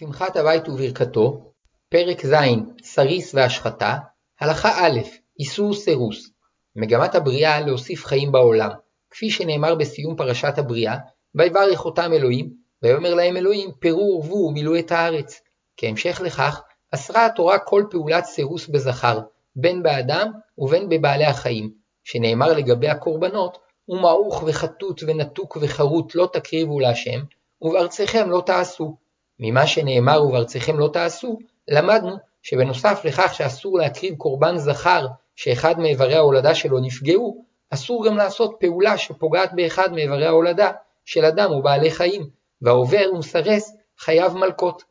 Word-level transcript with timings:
שמחת 0.00 0.36
הבית 0.36 0.68
וברכתו, 0.68 1.52
פרק 1.88 2.26
ז' 2.26 2.34
סריס 2.82 3.34
והשחתה, 3.34 3.96
הלכה 4.40 4.86
א' 4.86 5.00
איסור 5.38 5.74
סירוס 5.74 6.30
מגמת 6.76 7.14
הבריאה 7.14 7.60
להוסיף 7.60 8.04
חיים 8.04 8.32
בעולם, 8.32 8.70
כפי 9.10 9.30
שנאמר 9.30 9.74
בסיום 9.74 10.16
פרשת 10.16 10.58
הבריאה, 10.58 10.96
ויברך 11.34 11.84
אותם 11.84 12.12
אלוהים, 12.12 12.50
ויאמר 12.82 13.14
להם 13.14 13.36
אלוהים 13.36 13.70
פרו 13.78 14.20
ורבו 14.22 14.34
ומילאו 14.34 14.78
את 14.78 14.92
הארץ. 14.92 15.40
כהמשך 15.76 16.20
לכך, 16.24 16.62
אסרה 16.90 17.26
התורה 17.26 17.58
כל 17.58 17.84
פעולת 17.90 18.24
סירוס 18.24 18.68
בזכר, 18.68 19.20
בין 19.56 19.82
באדם 19.82 20.32
ובין 20.58 20.88
בבעלי 20.88 21.26
החיים, 21.26 21.70
שנאמר 22.04 22.52
לגבי 22.52 22.88
הקורבנות, 22.88 23.58
ומעוך 23.88 24.44
וחטוט 24.46 25.02
ונתוק 25.06 25.58
וחרוט 25.60 26.14
לא 26.14 26.28
תקריבו 26.32 26.80
להשם, 26.80 27.20
ובארצכם 27.62 28.30
לא 28.30 28.42
תעשו. 28.46 28.96
ממה 29.40 29.66
שנאמר 29.66 30.24
ובארצכם 30.24 30.78
לא 30.78 30.88
תעשו, 30.92 31.38
למדנו 31.68 32.16
שבנוסף 32.42 33.00
לכך 33.04 33.34
שאסור 33.34 33.78
להקריב 33.78 34.14
קורבן 34.14 34.56
זכר 34.56 35.06
שאחד 35.36 35.78
מאיברי 35.78 36.14
ההולדה 36.14 36.54
שלו 36.54 36.80
נפגעו, 36.80 37.44
אסור 37.70 38.06
גם 38.06 38.16
לעשות 38.16 38.56
פעולה 38.60 38.98
שפוגעת 38.98 39.50
באחד 39.54 39.92
מאיברי 39.92 40.26
ההולדה 40.26 40.70
של 41.04 41.24
אדם 41.24 41.50
או 41.50 41.62
בעלי 41.62 41.90
חיים, 41.90 42.30
והעובר 42.62 43.04
ומסרס 43.12 43.76
חייב 43.98 44.36
מלקות. 44.36 44.82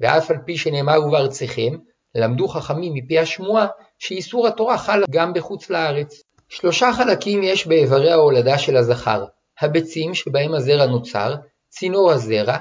ואף 0.00 0.30
על 0.30 0.36
פי 0.44 0.56
שנאמר 0.56 1.06
ובארצכם, 1.06 1.76
למדו 2.14 2.48
חכמים 2.48 2.94
מפי 2.94 3.18
השמועה 3.18 3.66
שאיסור 3.98 4.46
התורה 4.46 4.78
חל 4.78 5.02
גם 5.10 5.32
בחוץ 5.32 5.70
לארץ. 5.70 6.22
שלושה 6.48 6.92
חלקים 6.92 7.42
יש 7.42 7.66
באיברי 7.66 8.10
ההולדה 8.10 8.58
של 8.58 8.76
הזכר, 8.76 9.24
הביצים 9.60 10.14
שבהם 10.14 10.54
הזרע 10.54 10.86
נוצר, 10.86 11.34
צינור 11.68 12.10
הזרע, 12.10 12.58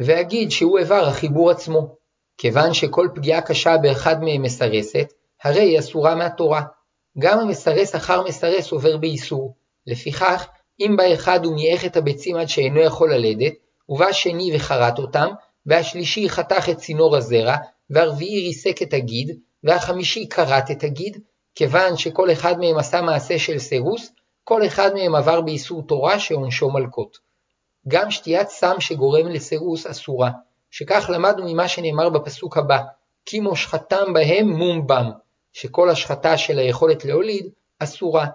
והגיד 0.00 0.50
שהוא 0.50 0.78
איבר 0.78 1.04
החיבור 1.08 1.50
עצמו. 1.50 1.96
כיוון 2.38 2.74
שכל 2.74 3.08
פגיעה 3.14 3.40
קשה 3.40 3.76
באחד 3.76 4.22
מהם 4.24 4.42
מסרסת, 4.42 5.12
הרי 5.44 5.60
היא 5.60 5.78
אסורה 5.78 6.14
מהתורה. 6.14 6.62
גם 7.18 7.38
המסרס 7.38 7.96
אחר 7.96 8.22
מסרס 8.22 8.72
עובר 8.72 8.96
באיסור. 8.96 9.54
לפיכך, 9.86 10.46
אם 10.80 10.94
בא 10.96 11.14
אחד 11.14 11.46
ומיעך 11.46 11.84
את 11.84 11.96
הביצים 11.96 12.36
עד 12.36 12.48
שאינו 12.48 12.80
יכול 12.80 13.14
ללדת, 13.14 13.52
ובא 13.88 14.12
שני 14.12 14.56
וחרט 14.56 14.98
אותם, 14.98 15.28
והשלישי 15.66 16.28
חתך 16.28 16.68
את 16.68 16.76
צינור 16.76 17.16
הזרע, 17.16 17.56
והרביעי 17.90 18.46
ריסק 18.46 18.82
את 18.82 18.94
הגיד, 18.94 19.38
והחמישי 19.64 20.28
כרת 20.28 20.70
את 20.70 20.84
הגיד, 20.84 21.18
כיוון 21.54 21.96
שכל 21.96 22.32
אחד 22.32 22.58
מהם 22.58 22.78
עשה 22.78 23.02
מעשה 23.02 23.38
של 23.38 23.58
סירוס, 23.58 24.12
כל 24.44 24.66
אחד 24.66 24.94
מהם 24.94 25.14
עבר 25.14 25.40
באיסור 25.40 25.82
תורה 25.82 26.18
שעונשו 26.18 26.70
מלקות. 26.70 27.29
גם 27.88 28.10
שתיית 28.10 28.48
סם 28.48 28.74
שגורם 28.80 29.28
לסירוס 29.28 29.86
אסורה, 29.86 30.30
שכך 30.70 31.10
למדנו 31.12 31.52
ממה 31.52 31.68
שנאמר 31.68 32.08
בפסוק 32.08 32.56
הבא, 32.58 32.78
כי 33.26 33.40
מושחתם 33.40 34.12
בהם 34.12 34.48
מום 34.48 34.86
בם, 34.86 35.10
שכל 35.52 35.90
השחתה 35.90 36.36
של 36.36 36.58
היכולת 36.58 37.04
להוליד 37.04 37.50
אסורה. 37.78 38.26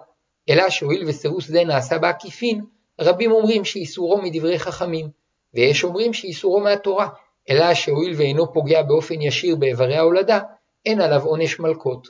אלא 0.48 0.70
שהואיל 0.70 1.08
וסירוס 1.08 1.48
זה 1.48 1.64
נעשה 1.64 1.98
בעקיפין, 1.98 2.64
רבים 3.00 3.32
אומרים 3.32 3.64
שאיסורו 3.64 4.22
מדברי 4.22 4.58
חכמים, 4.58 5.10
ויש 5.54 5.84
אומרים 5.84 6.12
שאיסורו 6.12 6.60
מהתורה, 6.60 7.08
אלא 7.50 7.74
שהואיל 7.74 8.14
ואינו 8.16 8.52
פוגע 8.52 8.82
באופן 8.82 9.22
ישיר 9.22 9.56
באיברי 9.56 9.96
ההולדה, 9.96 10.40
אין 10.86 11.00
עליו 11.00 11.22
עונש 11.24 11.60
מלקות. 11.60 12.08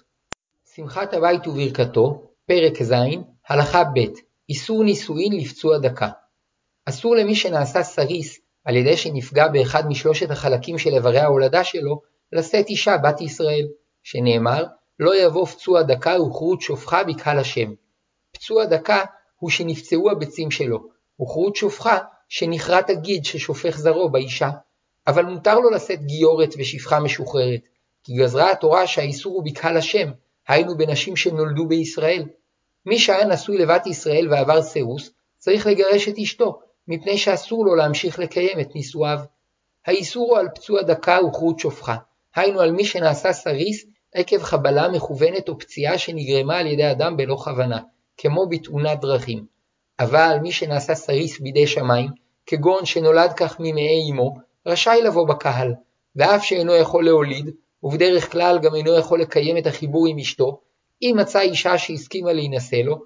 שמחת 0.75 1.15
הבית 1.15 1.47
וברכתו, 1.47 2.23
פרק 2.47 2.83
ז', 2.83 2.95
הלכה 3.49 3.85
ב' 3.85 4.01
איסור 4.49 4.85
נישואין 4.85 5.33
לפצוע 5.33 5.79
דקה. 5.79 6.09
אסור 6.89 7.17
למי 7.17 7.35
שנעשה 7.35 7.83
סריס 7.83 8.41
על 8.65 8.77
ידי 8.77 8.97
שנפגע 8.97 9.49
באחד 9.49 9.89
משלושת 9.89 10.31
החלקים 10.31 10.79
של 10.79 10.91
איברי 10.95 11.19
ההולדה 11.19 11.65
שלו, 11.65 12.01
לשאת 12.33 12.69
אישה 12.69 12.97
בת 12.97 13.21
ישראל, 13.21 13.67
שנאמר, 14.03 14.65
לא 14.99 15.23
יבוא 15.25 15.47
פצוע 15.47 15.83
דקה 15.83 16.21
וכרות 16.23 16.61
שופחה 16.61 17.05
בקהל 17.05 17.39
השם. 17.39 17.73
פצוע 18.33 18.65
דקה 18.65 19.05
הוא 19.37 19.51
שנפצעו 19.51 20.11
הביצים 20.11 20.51
שלו, 20.51 20.79
וכרות 21.23 21.57
שופחה 21.57 21.99
שנכרת 22.29 22.91
הגיד 22.91 23.25
ששופך 23.25 23.79
זרעו 23.79 24.11
באישה. 24.11 24.51
אבל 25.07 25.25
מותר 25.25 25.59
לו 25.59 25.71
לשאת 25.71 26.05
גיורת 26.05 26.55
ושפחה 26.59 27.01
משוחררת, 27.01 27.61
כי 28.05 28.15
גזרה 28.15 28.51
התורה 28.51 28.87
שהאיסור 28.87 29.35
הוא 29.35 29.45
בקהל 29.45 29.77
השם, 29.77 30.09
היינו 30.49 30.77
בנשים 30.77 31.17
שנולדו 31.17 31.67
בישראל. 31.67 32.25
מי 32.87 32.99
שהיה 32.99 33.27
נשוי 33.27 33.59
לבת 33.59 33.87
ישראל 33.87 34.29
ועבר 34.31 34.63
סירוס, 34.63 35.11
צריך 35.39 35.67
לגרש 35.67 36.09
את 36.09 36.19
אשתו, 36.23 36.61
מפני 36.89 37.19
שאסור 37.19 37.67
לו 37.67 37.75
להמשיך 37.75 38.19
לקיים 38.19 38.61
את 38.61 38.75
נישואיו. 38.75 39.19
האיסור 39.87 40.31
הוא 40.31 40.39
על 40.39 40.49
פצוע 40.55 40.83
דקה 40.83 41.19
וכרות 41.29 41.59
שופחה, 41.59 41.97
היינו 42.35 42.61
על 42.61 42.73
מי 42.73 42.85
שנעשה 42.85 43.33
סריס 43.33 43.87
עקב 44.15 44.43
חבלה 44.43 44.89
מכוונת 44.89 45.49
או 45.49 45.59
פציעה 45.59 45.99
שנגרמה 45.99 46.59
על 46.59 46.67
ידי 46.67 46.91
אדם 46.91 47.17
בלא 47.17 47.37
כוונה, 47.37 47.81
כמו 48.17 48.49
בתאונת 48.49 49.01
דרכים. 49.01 49.47
אבל 50.01 50.37
מי 50.43 50.53
שנעשה 50.53 50.95
סריס 50.95 51.41
בידי 51.41 51.67
שמיים, 51.67 52.11
כגון 52.47 52.85
שנולד 52.85 53.33
כך 53.33 53.57
ממעי 53.59 54.11
אמו, 54.11 54.35
רשאי 54.67 55.03
לבוא 55.03 55.29
בקהל, 55.29 55.75
ואף 56.17 56.45
שאינו 56.45 56.75
יכול 56.75 57.05
להוליד, 57.05 57.51
ובדרך 57.83 58.33
כלל 58.33 58.59
גם 58.59 58.75
אינו 58.75 58.99
יכול 58.99 59.21
לקיים 59.21 59.59
את 59.59 59.67
החיבור 59.67 60.07
עם 60.07 60.19
אשתו, 60.19 60.61
אם 61.03 61.17
מצא 61.19 61.41
אישה 61.41 61.79
שהסכימה 61.79 62.33
להינשא 62.33 62.77
לו, 62.77 63.03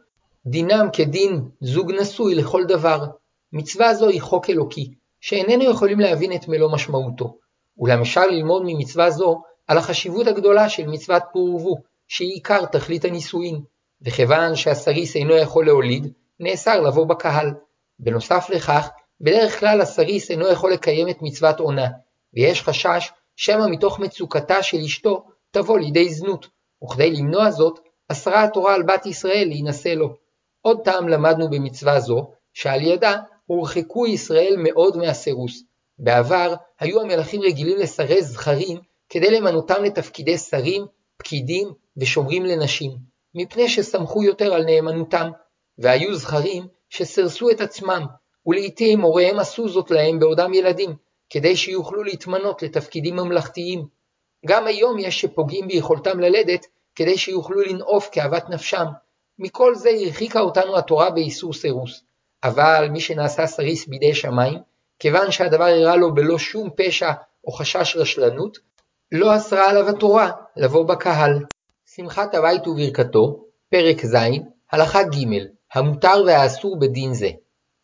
דינם 0.47 0.86
כדין 0.92 1.41
זוג 1.60 1.92
נשוי 1.92 2.34
לכל 2.34 2.64
דבר. 2.64 3.04
מצווה 3.52 3.94
זו 3.94 4.08
היא 4.08 4.22
חוק 4.22 4.50
אלוקי, 4.50 4.94
שאיננו 5.20 5.70
יכולים 5.70 6.00
להבין 6.00 6.32
את 6.32 6.48
מלוא 6.48 6.72
משמעותו. 6.72 7.38
אולם 7.78 8.00
אפשר 8.00 8.26
ללמוד 8.26 8.62
ממצווה 8.66 9.10
זו 9.10 9.42
על 9.66 9.78
החשיבות 9.78 10.26
הגדולה 10.26 10.68
של 10.68 10.86
מצוות 10.86 11.22
פור 11.32 11.54
ורבו, 11.54 11.76
שהיא 12.08 12.32
עיקר 12.32 12.64
תכלית 12.66 13.04
הנישואין, 13.04 13.60
וכיוון 14.02 14.56
שהסריס 14.56 15.16
אינו 15.16 15.36
יכול 15.36 15.66
להוליד, 15.66 16.12
נאסר 16.40 16.80
לבוא 16.80 17.06
בקהל. 17.06 17.50
בנוסף 17.98 18.50
לכך, 18.50 18.88
בדרך 19.20 19.60
כלל 19.60 19.80
הסריס 19.80 20.30
אינו 20.30 20.48
יכול 20.48 20.72
לקיים 20.72 21.08
את 21.08 21.16
מצוות 21.22 21.60
עונה, 21.60 21.86
ויש 22.34 22.62
חשש 22.62 23.10
שמא 23.36 23.66
מתוך 23.70 23.98
מצוקתה 23.98 24.62
של 24.62 24.78
אשתו 24.78 25.24
תבוא 25.50 25.78
לידי 25.78 26.10
זנות, 26.10 26.48
וכדי 26.84 27.10
למנוע 27.10 27.50
זאת, 27.50 27.78
אסרה 28.08 28.44
התורה 28.44 28.74
על 28.74 28.82
בת 28.82 29.06
ישראל 29.06 29.44
להינשא 29.48 29.88
לו. 29.88 30.14
עוד 30.62 30.80
טעם 30.84 31.08
למדנו 31.08 31.50
במצווה 31.50 32.00
זו, 32.00 32.30
שעל 32.52 32.82
ידה 32.82 33.16
הורחקו 33.50 34.06
ישראל 34.06 34.54
מאוד 34.58 34.96
מהסירוס. 34.96 35.62
בעבר 35.98 36.54
היו 36.80 37.00
המלכים 37.00 37.40
רגילים 37.42 37.78
לסרס 37.78 38.24
זכרים 38.24 38.78
כדי 39.08 39.30
למנותם 39.30 39.84
לתפקידי 39.84 40.38
שרים, 40.38 40.86
פקידים 41.16 41.68
ושומרים 41.96 42.44
לנשים, 42.44 42.90
מפני 43.34 43.68
שסמכו 43.68 44.22
יותר 44.22 44.54
על 44.54 44.64
נאמנותם, 44.64 45.30
והיו 45.78 46.14
זכרים 46.14 46.66
שסרסו 46.88 47.50
את 47.50 47.60
עצמם, 47.60 48.06
ולעיתים 48.46 49.00
הוריהם 49.00 49.38
עשו 49.38 49.68
זאת 49.68 49.90
להם 49.90 50.18
בעודם 50.18 50.54
ילדים, 50.54 50.94
כדי 51.30 51.56
שיוכלו 51.56 52.02
להתמנות 52.02 52.62
לתפקידים 52.62 53.16
ממלכתיים. 53.16 53.86
גם 54.46 54.66
היום 54.66 54.98
יש 54.98 55.20
שפוגעים 55.20 55.68
ביכולתם 55.68 56.20
ללדת, 56.20 56.66
כדי 56.94 57.18
שיוכלו 57.18 57.60
לנאוף 57.60 58.08
כאוות 58.12 58.50
נפשם. 58.50 58.86
מכל 59.38 59.74
זה 59.74 59.90
הרחיקה 59.90 60.40
אותנו 60.40 60.78
התורה 60.78 61.10
באיסור 61.10 61.52
סירוס. 61.52 62.09
אבל 62.44 62.88
מי 62.90 63.00
שנעשה 63.00 63.46
סריס 63.46 63.86
בידי 63.86 64.14
שמיים, 64.14 64.58
כיוון 64.98 65.30
שהדבר 65.30 65.64
הראה 65.64 65.96
לו 65.96 66.14
בלא 66.14 66.38
שום 66.38 66.70
פשע 66.76 67.12
או 67.44 67.52
חשש 67.52 67.96
רשלנות, 67.96 68.58
לא 69.12 69.36
אסרה 69.36 69.70
עליו 69.70 69.88
התורה 69.88 70.30
לבוא 70.56 70.84
בקהל. 70.84 71.38
שמחת 71.94 72.34
הבית 72.34 72.66
וברכתו, 72.66 73.44
פרק 73.70 74.06
ז', 74.06 74.16
הלכה 74.72 75.02
ג' 75.02 75.16
המותר 75.74 76.22
והאסור 76.26 76.78
בדין 76.78 77.14
זה. 77.14 77.30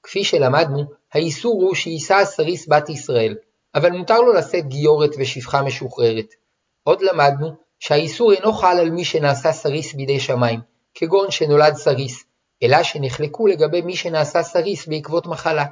כפי 0.03 0.25
שלמדנו, 0.25 0.84
האיסור 1.12 1.62
הוא 1.62 1.75
שיישא 1.75 2.15
הסריס 2.15 2.69
בת 2.69 2.89
ישראל, 2.89 3.34
אבל 3.75 3.91
מותר 3.91 4.21
לו 4.21 4.33
לשאת 4.33 4.69
גיורת 4.69 5.11
ושפחה 5.19 5.62
משוחררת. 5.62 6.34
עוד 6.83 7.03
למדנו 7.03 7.51
שהאיסור 7.78 8.33
אינו 8.33 8.53
חל 8.53 8.78
על 8.81 8.91
מי 8.91 9.04
שנעשה 9.04 9.53
סריס 9.53 9.95
בידי 9.95 10.21
שמיים, 10.21 10.60
כגון 10.95 11.31
שנולד 11.31 11.75
סריס, 11.75 12.25
אלא 12.63 12.83
שנחלקו 12.83 13.47
לגבי 13.47 13.83
מי 13.83 13.97
שנעשה 13.97 14.43
סריס 14.43 14.89
בעקבות 14.89 15.27
מחלה. 15.27 15.65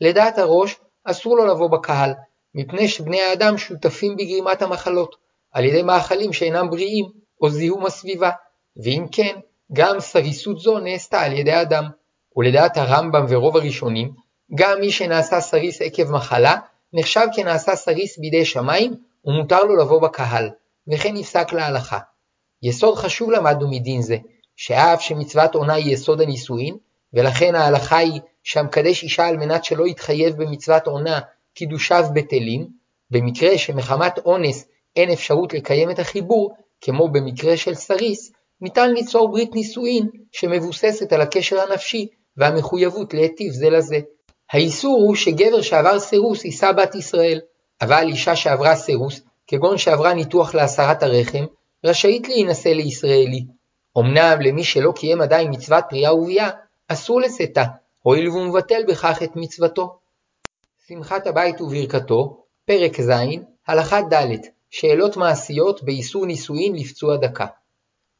לדעת 0.00 0.38
הראש, 0.38 0.76
אסור 1.04 1.36
לו 1.36 1.46
לבוא 1.46 1.70
בקהל, 1.70 2.12
מפני 2.54 2.88
שבני 2.88 3.22
האדם 3.22 3.58
שותפים 3.58 4.16
בגרימת 4.16 4.62
המחלות, 4.62 5.16
על 5.52 5.64
ידי 5.64 5.82
מאכלים 5.82 6.32
שאינם 6.32 6.70
בריאים, 6.70 7.04
או 7.40 7.50
זיהום 7.50 7.86
הסביבה, 7.86 8.30
ואם 8.84 9.06
כן, 9.12 9.36
גם 9.72 10.00
סריסות 10.00 10.58
זו 10.58 10.78
נעשתה 10.78 11.20
על 11.20 11.32
ידי 11.32 11.60
אדם. 11.60 11.84
ולדעת 12.36 12.76
הרמב"ם 12.76 13.24
ורוב 13.28 13.56
הראשונים, 13.56 14.12
גם 14.54 14.80
מי 14.80 14.90
שנעשה 14.92 15.40
סריס 15.40 15.82
עקב 15.82 16.10
מחלה, 16.10 16.56
נחשב 16.92 17.26
כנעשה 17.36 17.76
סריס 17.76 18.18
בידי 18.18 18.44
שמיים, 18.44 18.94
ומותר 19.24 19.64
לו 19.64 19.76
לבוא 19.76 20.02
בקהל, 20.02 20.50
וכן 20.92 21.14
נפסק 21.14 21.52
להלכה. 21.52 21.98
יסוד 22.62 22.94
חשוב 22.94 23.30
למדנו 23.30 23.70
מדין 23.70 24.02
זה, 24.02 24.16
שאף 24.62 25.02
שמצוות 25.02 25.54
עונה 25.54 25.74
היא 25.74 25.92
יסוד 25.92 26.20
הנישואין, 26.20 26.76
ולכן 27.14 27.54
ההלכה 27.54 27.96
היא 27.96 28.20
שהמקדש 28.42 29.02
אישה 29.02 29.26
על 29.26 29.36
מנת 29.36 29.64
שלא 29.64 29.86
יתחייב 29.86 30.42
במצוות 30.42 30.86
עונה 30.86 31.20
קידושיו 31.54 32.04
בטלים, 32.14 32.68
במקרה 33.10 33.58
שמחמת 33.58 34.18
אונס 34.18 34.68
אין 34.96 35.10
אפשרות 35.10 35.54
לקיים 35.54 35.90
את 35.90 35.98
החיבור, 35.98 36.54
כמו 36.80 37.08
במקרה 37.08 37.56
של 37.56 37.74
סריס, 37.74 38.32
ניתן 38.60 38.90
ליצור 38.90 39.30
ברית 39.30 39.54
נישואין 39.54 40.08
שמבוססת 40.32 41.12
על 41.12 41.20
הקשר 41.20 41.60
הנפשי 41.60 42.06
והמחויבות 42.36 43.14
להיטיב 43.14 43.52
זה 43.52 43.70
לזה. 43.70 43.98
האיסור 44.52 45.02
הוא 45.02 45.16
שגבר 45.16 45.62
שעבר 45.62 45.98
סירוס 45.98 46.44
יישא 46.44 46.72
בת 46.72 46.94
ישראל, 46.94 47.40
אבל 47.80 48.08
אישה 48.08 48.36
שעברה 48.36 48.76
סירוס, 48.76 49.20
כגון 49.46 49.78
שעברה 49.78 50.14
ניתוח 50.14 50.54
להסרת 50.54 51.02
הרחם, 51.02 51.44
רשאית 51.84 52.28
להינשא 52.28 52.68
לישראלי. 52.68 53.59
אמנם 53.98 54.40
למי 54.40 54.64
שלא 54.64 54.92
קיים 54.96 55.20
עדיין 55.20 55.50
מצוות 55.50 55.84
פריאה 55.88 56.14
וביאה, 56.14 56.50
אסור 56.88 57.20
לשאתה, 57.20 57.64
הואיל 58.02 58.28
והוא 58.28 58.46
מבטל 58.46 58.82
בכך 58.88 59.22
את 59.22 59.36
מצוותו. 59.36 59.98
שמחת 60.86 61.26
הבית 61.26 61.60
וברכתו, 61.60 62.44
פרק 62.64 63.00
ז', 63.00 63.10
הלכה 63.66 64.00
ד', 64.02 64.36
שאלות 64.70 65.16
מעשיות 65.16 65.82
באיסור 65.82 66.26
נישואין 66.26 66.74
לפצוע 66.74 67.16
דקה. 67.16 67.46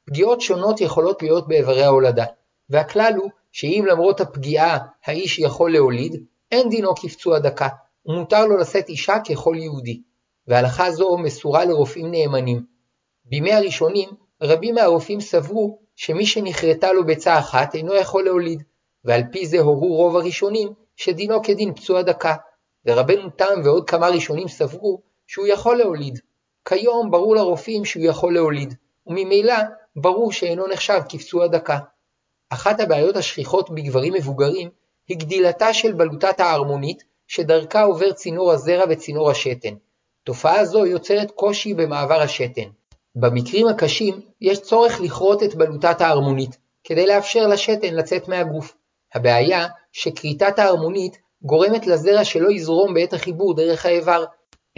פגיעות 0.06 0.40
שונות 0.40 0.80
יכולות 0.80 1.22
להיות 1.22 1.48
באיברי 1.48 1.82
ההולדה, 1.82 2.24
והכלל 2.70 3.12
הוא 3.16 3.30
שאם 3.52 3.84
למרות 3.88 4.20
הפגיעה 4.20 4.78
האיש 5.04 5.38
יכול 5.38 5.72
להוליד, 5.72 6.24
אין 6.52 6.68
דינו 6.68 6.94
כפצוע 6.94 7.38
דקה, 7.38 7.68
ומותר 8.06 8.46
לו 8.46 8.56
לשאת 8.56 8.88
אישה 8.88 9.16
ככל 9.30 9.56
יהודי. 9.58 10.02
והלכה 10.46 10.90
זו 10.90 11.18
מסורה 11.18 11.64
לרופאים 11.64 12.10
נאמנים. 12.10 12.64
בימי 13.24 13.52
הראשונים, 13.52 14.08
רבים 14.42 14.74
מהרופאים 14.74 15.20
סברו 15.20 15.78
שמי 15.96 16.26
שנכרתה 16.26 16.92
לו 16.92 17.06
ביצה 17.06 17.38
אחת 17.38 17.74
אינו 17.74 17.94
יכול 17.94 18.24
להוליד, 18.24 18.62
ועל 19.04 19.22
פי 19.32 19.46
זה 19.46 19.60
הורו 19.60 19.96
רוב 19.96 20.16
הראשונים 20.16 20.68
שדינו 20.96 21.42
כדין 21.42 21.74
פצוע 21.74 22.02
דקה, 22.02 22.34
ורבנו 22.86 23.30
תם 23.30 23.60
ועוד 23.64 23.90
כמה 23.90 24.08
ראשונים 24.08 24.48
סברו 24.48 25.00
שהוא 25.26 25.46
יכול 25.46 25.76
להוליד. 25.76 26.18
כיום 26.64 27.10
ברור 27.10 27.36
לרופאים 27.36 27.84
שהוא 27.84 28.04
יכול 28.04 28.34
להוליד, 28.34 28.74
וממילא 29.06 29.54
ברור 29.96 30.32
שאינו 30.32 30.66
נחשב 30.66 31.00
כפצוע 31.08 31.46
דקה. 31.46 31.78
אחת 32.50 32.80
הבעיות 32.80 33.16
השכיחות 33.16 33.70
בגברים 33.70 34.12
מבוגרים 34.12 34.68
היא 35.08 35.18
גדילתה 35.18 35.74
של 35.74 35.92
בלוטת 35.92 36.40
ההרמונית 36.40 37.04
שדרכה 37.26 37.82
עובר 37.82 38.12
צינור 38.12 38.52
הזרע 38.52 38.84
וצינור 38.90 39.30
השתן. 39.30 39.74
תופעה 40.24 40.64
זו 40.64 40.86
יוצרת 40.86 41.30
קושי 41.30 41.74
במעבר 41.74 42.20
השתן. 42.20 42.70
במקרים 43.14 43.68
הקשים 43.68 44.20
יש 44.40 44.60
צורך 44.60 45.00
לכרות 45.00 45.42
את 45.42 45.54
בלוטת 45.54 46.00
ההרמונית 46.00 46.58
כדי 46.84 47.06
לאפשר 47.06 47.46
לשתן 47.46 47.94
לצאת 47.94 48.28
מהגוף. 48.28 48.74
הבעיה 49.14 49.66
שכריתת 49.92 50.58
ההרמונית 50.58 51.18
גורמת 51.42 51.86
לזרע 51.86 52.24
שלא 52.24 52.50
יזרום 52.50 52.94
בעת 52.94 53.12
החיבור 53.12 53.56
דרך 53.56 53.86
האיבר, 53.86 54.24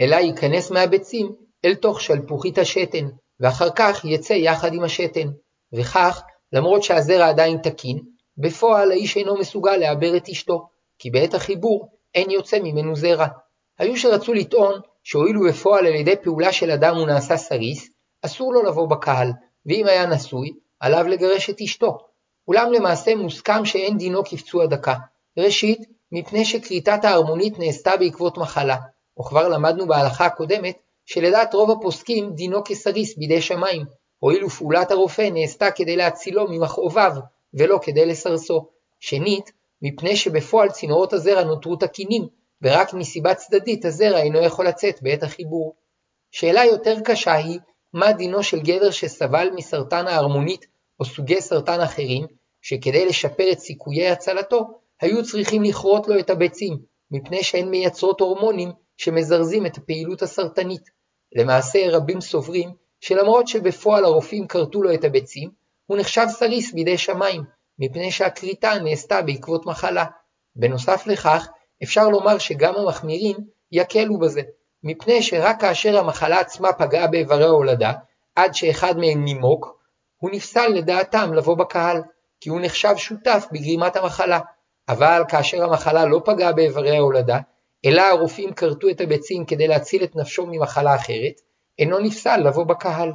אלא 0.01 0.15
ייכנס 0.15 0.71
מהביצים 0.71 1.31
אל 1.65 1.75
תוך 1.75 2.01
שלפוחית 2.01 2.57
השתן, 2.57 3.07
ואחר 3.39 3.69
כך 3.75 4.05
יצא 4.05 4.33
יחד 4.33 4.73
עם 4.73 4.83
השתן. 4.83 5.27
וכך, 5.73 6.21
למרות 6.53 6.83
שהזרע 6.83 7.29
עדיין 7.29 7.57
תקין, 7.57 7.99
בפועל 8.37 8.91
האיש 8.91 9.17
אינו 9.17 9.37
מסוגל 9.37 9.77
לעבר 9.77 10.17
את 10.17 10.29
אשתו, 10.29 10.67
כי 10.99 11.09
בעת 11.09 11.33
החיבור 11.33 11.89
אין 12.15 12.29
יוצא 12.29 12.59
ממנו 12.59 12.95
זרע. 12.95 13.27
היו 13.79 13.97
שרצו 13.97 14.33
לטעון 14.33 14.81
שהואילו 15.03 15.41
בפועל 15.49 15.85
על 15.85 15.95
ידי 15.95 16.15
פעולה 16.23 16.51
של 16.51 16.71
אדם 16.71 16.95
הוא 16.95 17.07
נעשה 17.07 17.37
סריס, 17.37 17.92
אסור 18.25 18.53
לו 18.53 18.63
לבוא 18.63 18.87
בקהל, 18.87 19.31
ואם 19.65 19.87
היה 19.87 20.05
נשוי, 20.05 20.53
עליו 20.79 21.07
לגרש 21.07 21.49
את 21.49 21.61
אשתו. 21.61 21.97
אולם 22.47 22.71
למעשה 22.71 23.15
מוסכם 23.15 23.65
שאין 23.65 23.97
דינו 23.97 24.23
כפצוע 24.23 24.65
דקה. 24.65 24.95
ראשית, 25.37 25.79
מפני 26.11 26.45
שכריתת 26.45 27.05
ההרמונית 27.05 27.59
נעשתה 27.59 27.97
בעקבות 27.97 28.37
מחלה, 28.37 28.77
וכבר 29.19 29.47
למדנו 29.47 29.87
בהלכה 29.87 30.25
הקודמת 30.25 30.77
שלדעת 31.05 31.53
רוב 31.53 31.71
הפוסקים 31.71 32.33
דינו 32.33 32.63
כסריס 32.65 33.17
בידי 33.17 33.41
שמיים, 33.41 33.85
הואיל 34.19 34.45
ופעולת 34.45 34.91
הרופא 34.91 35.29
נעשתה 35.33 35.71
כדי 35.71 35.95
להצילו 35.95 36.47
ממכאוביו, 36.49 37.11
ולא 37.53 37.79
כדי 37.81 38.05
לסרסו. 38.05 38.67
שנית, 38.99 39.51
מפני 39.81 40.15
שבפועל 40.15 40.69
צינורות 40.69 41.13
הזרע 41.13 41.43
נותרו 41.43 41.75
תקינים, 41.75 42.27
ורק 42.61 42.93
מסיבה 42.93 43.35
צדדית 43.35 43.85
הזרע 43.85 44.21
אינו 44.21 44.39
יכול 44.43 44.67
לצאת 44.67 45.01
בעת 45.01 45.23
החיבור. 45.23 45.75
שאלה 46.31 46.65
יותר 46.65 46.95
קשה 47.05 47.33
היא, 47.33 47.59
מה 47.93 48.11
דינו 48.11 48.43
של 48.43 48.59
גבר 48.59 48.91
שסבל 48.91 49.49
מסרטן 49.55 50.07
ההרמונית 50.07 50.65
או 50.99 51.05
סוגי 51.05 51.41
סרטן 51.41 51.81
אחרים, 51.81 52.25
שכדי 52.61 53.05
לשפר 53.05 53.51
את 53.51 53.59
סיכויי 53.59 54.09
הצלתו, 54.09 54.79
היו 55.01 55.23
צריכים 55.23 55.63
לכרות 55.63 56.07
לו 56.07 56.19
את 56.19 56.29
הביצים, 56.29 56.77
מפני 57.11 57.43
שהן 57.43 57.69
מייצרות 57.69 58.19
הורמונים 58.19 58.71
שמזרזים 58.97 59.65
את 59.65 59.77
הפעילות 59.77 60.21
הסרטנית. 60.21 60.89
למעשה 61.35 61.79
רבים 61.89 62.21
סוברים 62.21 62.69
שלמרות 63.01 63.47
שבפועל 63.47 64.05
הרופאים 64.05 64.47
כרתו 64.47 64.83
לו 64.83 64.93
את 64.93 65.03
הביצים, 65.03 65.49
הוא 65.85 65.97
נחשב 65.97 66.25
סריס 66.29 66.73
בידי 66.73 66.97
שמיים, 66.97 67.41
מפני 67.79 68.11
שהכריתה 68.11 68.71
נעשתה 68.83 69.21
בעקבות 69.21 69.65
מחלה. 69.65 70.05
בנוסף 70.55 71.07
לכך, 71.07 71.47
אפשר 71.83 72.09
לומר 72.09 72.37
שגם 72.37 72.75
המחמירים 72.75 73.37
יקלו 73.71 74.19
בזה, 74.19 74.41
מפני 74.83 75.21
שרק 75.21 75.61
כאשר 75.61 75.97
המחלה 75.97 76.39
עצמה 76.39 76.73
פגעה 76.73 77.07
באיברי 77.07 77.45
ההולדה, 77.45 77.91
עד 78.35 78.53
שאחד 78.55 78.97
מהם 78.97 79.23
נימוק, 79.23 79.79
הוא 80.17 80.31
נפסל 80.33 80.67
לדעתם 80.67 81.33
לבוא 81.33 81.57
בקהל, 81.57 82.01
כי 82.41 82.49
הוא 82.49 82.61
נחשב 82.61 82.97
שותף 82.97 83.45
בגרימת 83.51 83.95
המחלה. 83.95 84.39
אבל 84.89 85.23
כאשר 85.27 85.63
המחלה 85.63 86.05
לא 86.05 86.21
פגעה 86.25 86.51
באיברי 86.51 86.97
ההולדה, 86.97 87.39
אלא 87.85 88.01
הרופאים 88.01 88.53
כרתו 88.53 88.89
את 88.89 89.01
הביצים 89.01 89.45
כדי 89.45 89.67
להציל 89.67 90.03
את 90.03 90.15
נפשו 90.15 90.45
ממחלה 90.45 90.95
אחרת, 90.95 91.41
אינו 91.79 91.99
נפסל 91.99 92.37
לבוא 92.37 92.63
בקהל. 92.63 93.11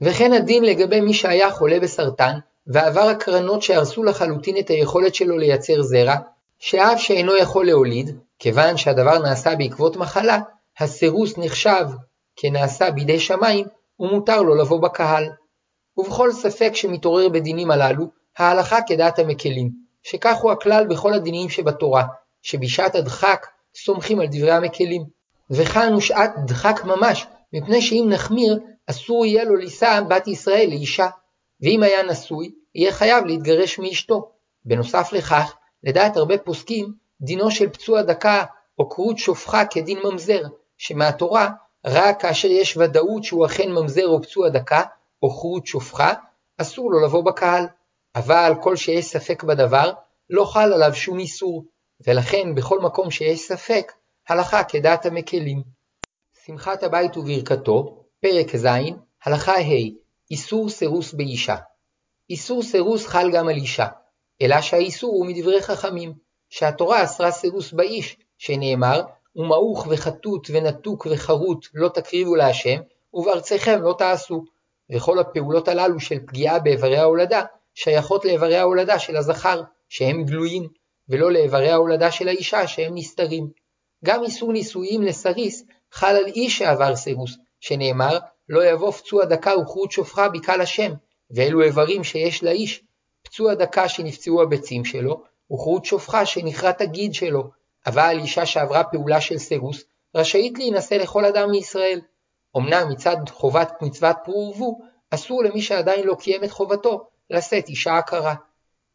וכן 0.00 0.32
הדין 0.32 0.64
לגבי 0.64 1.00
מי 1.00 1.14
שהיה 1.14 1.50
חולה 1.50 1.80
בסרטן, 1.80 2.38
ועבר 2.66 3.00
הקרנות 3.00 3.62
שהרסו 3.62 4.04
לחלוטין 4.04 4.58
את 4.58 4.68
היכולת 4.68 5.14
שלו 5.14 5.38
לייצר 5.38 5.82
זרע, 5.82 6.16
שאף 6.58 7.00
שאינו 7.00 7.36
יכול 7.36 7.66
להוליד, 7.66 8.18
כיוון 8.38 8.76
שהדבר 8.76 9.18
נעשה 9.18 9.54
בעקבות 9.54 9.96
מחלה, 9.96 10.38
הסירוס 10.78 11.38
נחשב 11.38 11.84
כנעשה 12.36 12.90
בידי 12.90 13.20
שמיים, 13.20 13.66
ומותר 14.00 14.42
לו 14.42 14.54
לבוא 14.54 14.80
בקהל. 14.80 15.28
ובכל 15.96 16.32
ספק 16.32 16.70
שמתעורר 16.74 17.28
בדינים 17.28 17.70
הללו, 17.70 18.06
ההלכה 18.38 18.78
כדעת 18.86 19.18
המקלים, 19.18 19.70
שכך 20.02 20.36
הוא 20.36 20.52
הכלל 20.52 20.86
בכל 20.86 21.12
הדינים 21.12 21.48
שבתורה, 21.48 22.04
שבשעת 22.42 22.94
הדחק 22.94 23.46
סומכים 23.74 24.20
על 24.20 24.26
דברי 24.30 24.52
המקלים. 24.52 25.04
וכאן 25.50 25.92
הוא 25.92 26.00
שעת 26.00 26.32
דחק 26.46 26.80
ממש, 26.84 27.26
מפני 27.52 27.82
שאם 27.82 28.06
נחמיר, 28.08 28.58
אסור 28.86 29.26
יהיה 29.26 29.44
לו 29.44 29.56
לישא 29.56 30.00
בת 30.08 30.28
ישראל 30.28 30.66
לאישה, 30.68 31.08
ואם 31.62 31.82
היה 31.82 32.02
נשוי, 32.02 32.52
יהיה 32.74 32.92
חייב 32.92 33.24
להתגרש 33.24 33.78
מאשתו. 33.78 34.30
בנוסף 34.64 35.12
לכך, 35.12 35.54
לדעת 35.84 36.16
הרבה 36.16 36.38
פוסקים, 36.38 36.92
דינו 37.20 37.50
של 37.50 37.68
פצוע 37.68 38.02
דקה 38.02 38.44
או 38.78 38.88
כרות 38.88 39.18
שופחה 39.18 39.64
כדין 39.64 39.98
ממזר, 40.04 40.42
שמהתורה, 40.82 41.50
רק 41.86 42.20
כאשר 42.20 42.48
יש 42.48 42.76
ודאות 42.76 43.24
שהוא 43.24 43.46
אכן 43.46 43.72
ממזר 43.72 44.06
או 44.06 44.22
פצוע 44.22 44.48
דקה, 44.48 44.82
או 45.22 45.30
כרות 45.30 45.66
שופחה, 45.66 46.12
אסור 46.58 46.92
לו 46.92 47.06
לבוא 47.06 47.24
בקהל. 47.24 47.66
אבל 48.14 48.52
כל 48.60 48.76
שיש 48.76 49.04
ספק 49.04 49.42
בדבר, 49.42 49.92
לא 50.30 50.44
חל 50.44 50.72
עליו 50.72 50.94
שום 50.94 51.18
איסור, 51.18 51.64
ולכן 52.06 52.54
בכל 52.54 52.80
מקום 52.80 53.10
שיש 53.10 53.40
ספק, 53.40 53.92
הלכה 54.28 54.64
כדעת 54.64 55.06
המקלים. 55.06 55.62
שמחת 56.46 56.82
הבית 56.82 57.16
וברכתו, 57.16 58.04
פרק 58.20 58.56
ז', 58.56 58.66
הלכה 59.24 59.54
ה', 59.60 59.90
איסור 60.30 60.68
סירוס 60.68 61.12
באישה. 61.12 61.56
איסור 62.30 62.62
סירוס 62.62 63.06
חל 63.06 63.30
גם 63.32 63.48
על 63.48 63.56
אישה, 63.56 63.86
אלא 64.42 64.60
שהאיסור 64.60 65.12
הוא 65.12 65.26
מדברי 65.26 65.62
חכמים, 65.62 66.12
שהתורה 66.50 67.04
אסרה 67.04 67.30
סירוס 67.30 67.72
באיש, 67.72 68.16
שנאמר, 68.38 69.02
ומעוך 69.36 69.86
וחטוט 69.90 70.48
ונתוק 70.52 71.06
וחרוט 71.10 71.66
לא 71.74 71.88
תקריבו 71.88 72.34
להשם, 72.34 72.80
ובארציכם 73.14 73.82
לא 73.82 73.94
תעשו. 73.98 74.44
וכל 74.92 75.18
הפעולות 75.18 75.68
הללו 75.68 76.00
של 76.00 76.18
פגיעה 76.26 76.58
באיברי 76.58 76.96
ההולדה, 76.96 77.42
שייכות 77.74 78.24
לאיברי 78.24 78.56
ההולדה 78.56 78.98
של 78.98 79.16
הזכר, 79.16 79.62
שהם 79.88 80.24
גלויים, 80.24 80.68
ולא 81.08 81.32
לאיברי 81.32 81.70
ההולדה 81.70 82.10
של 82.10 82.28
האישה, 82.28 82.66
שהם 82.66 82.94
נסתרים. 82.94 83.48
גם 84.04 84.22
איסור 84.22 84.52
נישואים 84.52 85.02
לסריס 85.02 85.64
חל 85.92 86.16
על 86.16 86.26
איש 86.26 86.58
שעבר 86.58 86.96
סירוס, 86.96 87.36
שנאמר, 87.60 88.18
לא 88.48 88.64
יבוא 88.64 88.90
פצוע 88.90 89.24
דקה 89.24 89.56
וכרות 89.56 89.92
שופחה 89.92 90.28
בקהל 90.28 90.60
השם, 90.60 90.92
ואלו 91.30 91.62
איברים 91.62 92.04
שיש 92.04 92.42
לאיש, 92.42 92.84
פצוע 93.22 93.54
דקה 93.54 93.88
שנפצעו 93.88 94.42
הביצים 94.42 94.84
שלו, 94.84 95.22
וכרות 95.52 95.84
שופחה 95.84 96.26
שנכרת 96.26 96.80
הגיד 96.80 97.14
שלו, 97.14 97.50
אבל 97.86 98.18
אישה 98.18 98.46
שעברה 98.46 98.84
פעולה 98.84 99.20
של 99.20 99.38
סירוס, 99.38 99.84
רשאית 100.14 100.58
להינשא 100.58 100.94
לכל 100.94 101.24
אדם 101.24 101.50
מישראל. 101.50 102.00
אמנם 102.56 102.88
מצד 102.90 103.16
חובת 103.28 103.72
מצוות 103.80 104.16
פרו 104.24 104.48
ורבו, 104.48 104.78
אסור 105.10 105.44
למי 105.44 105.62
שעדיין 105.62 106.06
לא 106.06 106.14
קיים 106.14 106.44
את 106.44 106.50
חובתו, 106.50 107.06
לשאת 107.30 107.68
אישה 107.68 107.98
עקרה. 107.98 108.34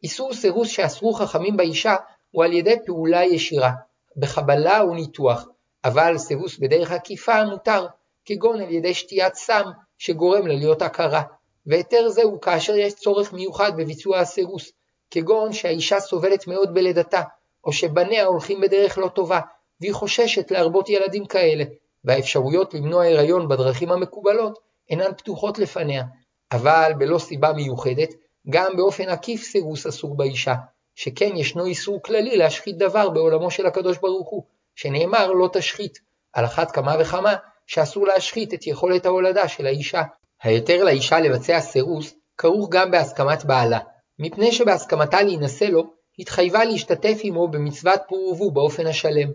איסור 0.02 0.34
סירוס 0.34 0.68
שאסרו 0.68 1.12
חכמים 1.12 1.56
באישה 1.56 1.96
הוא 2.30 2.44
על 2.44 2.52
ידי 2.52 2.76
פעולה 2.86 3.24
ישירה, 3.24 3.70
בחבלה 4.16 4.80
או 4.80 4.94
ניתוח, 4.94 5.46
אבל 5.84 6.18
סירוס 6.18 6.58
בדרך 6.58 6.92
עקיפה 6.92 7.44
מותר, 7.44 7.86
כגון 8.24 8.60
על 8.60 8.70
ידי 8.70 8.94
שתיית 8.94 9.34
סם 9.34 9.62
שגורם 9.98 10.46
לה 10.46 10.54
להיות 10.54 10.82
עקרה, 10.82 11.22
והיתר 11.66 12.08
זה 12.08 12.22
הוא 12.22 12.40
כאשר 12.40 12.76
יש 12.76 12.94
צורך 12.94 13.32
מיוחד 13.32 13.72
בביצוע 13.76 14.18
הסירוס, 14.18 14.72
כגון 15.10 15.52
שהאישה 15.52 16.00
סובלת 16.00 16.46
מאוד 16.46 16.74
בלידתה, 16.74 17.22
או 17.64 17.72
שבניה 17.72 18.26
הולכים 18.26 18.60
בדרך 18.60 18.98
לא 18.98 19.08
טובה, 19.08 19.40
והיא 19.80 19.94
חוששת 19.94 20.50
להרבות 20.50 20.88
ילדים 20.88 21.26
כאלה, 21.26 21.64
והאפשרויות 22.04 22.74
למנוע 22.74 23.06
הריון 23.06 23.48
בדרכים 23.48 23.92
המקובלות 23.92 24.58
אינן 24.90 25.12
פתוחות 25.16 25.58
לפניה, 25.58 26.04
אבל 26.52 26.92
בלא 26.98 27.18
סיבה 27.18 27.52
מיוחדת, 27.52 28.08
גם 28.50 28.72
באופן 28.76 29.08
עקיף 29.08 29.42
סירוס 29.42 29.86
אסור 29.86 30.16
באישה, 30.16 30.54
שכן 30.94 31.36
ישנו 31.36 31.66
איסור 31.66 32.02
כללי 32.02 32.36
להשחית 32.36 32.78
דבר 32.78 33.10
בעולמו 33.10 33.50
של 33.50 33.66
הקדוש 33.66 33.98
ברוך 33.98 34.28
הוא, 34.30 34.42
שנאמר 34.74 35.32
לא 35.32 35.48
תשחית, 35.52 35.98
על 36.32 36.44
אחת 36.44 36.70
כמה 36.70 36.96
וכמה 37.00 37.34
שאסור 37.66 38.06
להשחית 38.06 38.54
את 38.54 38.66
יכולת 38.66 39.06
ההולדה 39.06 39.48
של 39.48 39.66
האישה. 39.66 40.02
היתר 40.42 40.84
לאישה 40.84 41.20
לבצע 41.20 41.60
סירוס 41.60 42.14
כרוך 42.38 42.68
גם 42.70 42.90
בהסכמת 42.90 43.44
בעלה, 43.44 43.78
מפני 44.18 44.52
שבהסכמתה 44.52 45.22
להינשא 45.22 45.64
לו, 45.64 45.97
התחייבה 46.18 46.64
להשתתף 46.64 47.18
עמו 47.22 47.48
במצוות 47.48 48.00
פור 48.08 48.28
ורבו 48.28 48.50
באופן 48.50 48.86
השלם. 48.86 49.32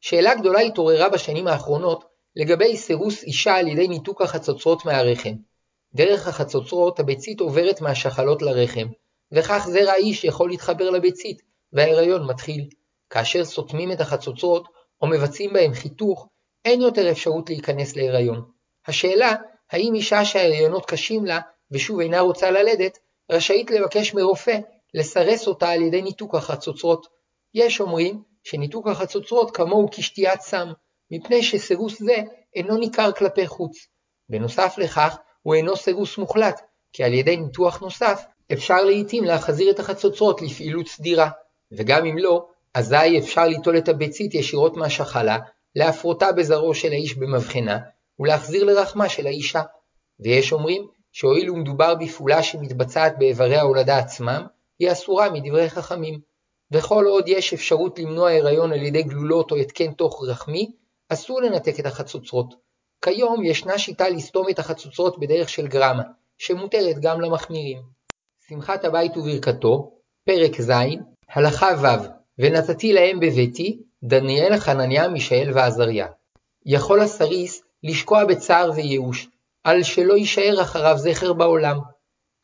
שאלה 0.00 0.34
גדולה 0.34 0.60
התעוררה 0.60 1.08
בשנים 1.08 1.46
האחרונות 1.46 2.04
לגבי 2.36 2.76
סירוס 2.76 3.22
אישה 3.22 3.54
על 3.54 3.68
ידי 3.68 3.88
ניתוק 3.88 4.22
החצוצרות 4.22 4.84
מהרחם. 4.84 5.34
דרך 5.94 6.28
החצוצרות 6.28 7.00
הביצית 7.00 7.40
עוברת 7.40 7.80
מהשחלות 7.80 8.42
לרחם, 8.42 8.86
וכך 9.32 9.66
זרע 9.70 9.92
האיש 9.92 10.24
יכול 10.24 10.50
להתחבר 10.50 10.90
לביצית, 10.90 11.42
וההיריון 11.72 12.26
מתחיל. 12.26 12.68
כאשר 13.10 13.44
סותמים 13.44 13.92
את 13.92 14.00
החצוצרות 14.00 14.68
או 15.02 15.06
מבצעים 15.06 15.52
בהם 15.52 15.74
חיתוך, 15.74 16.28
אין 16.64 16.80
יותר 16.80 17.10
אפשרות 17.10 17.50
להיכנס 17.50 17.96
להיריון. 17.96 18.44
השאלה, 18.86 19.34
האם 19.70 19.94
אישה 19.94 20.24
שההריונות 20.24 20.86
קשים 20.86 21.26
לה 21.26 21.40
ושוב 21.70 22.00
אינה 22.00 22.20
רוצה 22.20 22.50
ללדת, 22.50 22.98
רשאית 23.30 23.70
לבקש 23.70 24.14
מרופא 24.14 24.58
לסרס 24.94 25.46
אותה 25.46 25.68
על 25.68 25.82
ידי 25.82 26.02
ניתוק 26.02 26.34
החצוצרות. 26.34 27.06
יש 27.54 27.80
אומרים 27.80 28.22
שניתוק 28.44 28.88
החצוצרות 28.88 29.56
כמוהו 29.56 29.88
כשתיית 29.90 30.40
סם, 30.40 30.72
מפני 31.10 31.42
שסירוס 31.42 32.02
זה 32.02 32.16
אינו 32.54 32.76
ניכר 32.76 33.12
כלפי 33.12 33.46
חוץ. 33.46 33.86
בנוסף 34.28 34.74
לכך, 34.78 35.16
הוא 35.42 35.54
אינו 35.54 35.76
סירוס 35.76 36.18
מוחלט, 36.18 36.60
כי 36.92 37.04
על 37.04 37.12
ידי 37.12 37.36
ניתוח 37.36 37.80
נוסף 37.80 38.24
אפשר 38.52 38.84
לעתים 38.84 39.24
להחזיר 39.24 39.70
את 39.70 39.78
החצוצרות 39.78 40.42
לפעילות 40.42 40.88
סדירה, 40.88 41.30
וגם 41.72 42.06
אם 42.06 42.18
לא, 42.18 42.46
אזי 42.74 43.18
אפשר 43.18 43.44
ליטול 43.44 43.78
את 43.78 43.88
הביצית 43.88 44.34
ישירות 44.34 44.76
מהשחלה, 44.76 45.38
להפרוטה 45.76 46.32
בזרעו 46.32 46.74
של 46.74 46.92
האיש 46.92 47.14
במבחנה, 47.14 47.78
ולהחזיר 48.18 48.64
לרחמה 48.64 49.08
של 49.08 49.26
האישה. 49.26 49.62
ויש 50.20 50.52
אומרים 50.52 50.86
שהואיל 51.12 51.50
ומדובר 51.50 51.94
בפעולה 51.94 52.42
שמתבצעת 52.42 53.18
באיברי 53.18 53.56
ההולדה 53.56 53.98
עצמם, 53.98 54.46
היא 54.78 54.92
אסורה 54.92 55.30
מדברי 55.30 55.70
חכמים. 55.70 56.20
וכל 56.72 57.04
עוד 57.04 57.28
יש 57.28 57.52
אפשרות 57.52 57.98
למנוע 57.98 58.30
הריון 58.30 58.72
על 58.72 58.82
ידי 58.82 59.02
גלולות 59.02 59.50
או 59.50 59.56
התקן 59.56 59.92
תוך 59.92 60.24
רחמי, 60.28 60.72
אסור 61.08 61.40
לנתק 61.40 61.80
את 61.80 61.86
החצוצרות. 61.86 62.54
כיום 63.04 63.44
ישנה 63.44 63.78
שיטה 63.78 64.08
לסתום 64.08 64.48
את 64.48 64.58
החצוצרות 64.58 65.18
בדרך 65.18 65.48
של 65.48 65.66
גרמה, 65.66 66.02
שמותרת 66.38 66.98
גם 67.00 67.20
למחמירים. 67.20 67.82
שמחת 68.48 68.84
הבית 68.84 69.16
וברכתו, 69.16 69.92
פרק 70.24 70.60
ז', 70.60 70.72
הלכה 71.30 71.68
ו' 71.82 72.06
ונתתי 72.38 72.92
להם 72.92 73.20
בביתי, 73.20 73.82
דניאל, 74.02 74.56
חנניה, 74.56 75.08
מישאל 75.08 75.50
ועזריה. 75.54 76.06
יכול 76.66 77.00
הסריס 77.00 77.62
לשקוע 77.82 78.24
בצער 78.24 78.70
וייאוש, 78.74 79.28
על 79.64 79.82
שלא 79.82 80.14
יישאר 80.14 80.62
אחריו 80.62 80.98
זכר 80.98 81.32
בעולם. 81.32 81.78